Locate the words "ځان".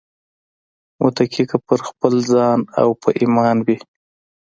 2.31-2.59